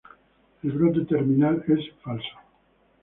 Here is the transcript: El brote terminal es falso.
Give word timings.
El 0.63 0.71
brote 0.71 1.01
terminal 1.05 1.63
es 1.67 1.87
falso. 2.03 2.39